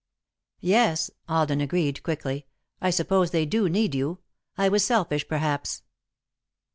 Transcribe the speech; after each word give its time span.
"Yes," 0.61 1.11
Alden 1.29 1.61
agreed, 1.61 2.01
quickly, 2.01 2.47
"I 2.81 2.89
suppose 2.89 3.29
they 3.29 3.45
do 3.45 3.69
need 3.69 3.93
you. 3.93 4.17
I 4.57 4.67
was 4.67 4.83
selfish, 4.83 5.27
perhaps." 5.27 5.83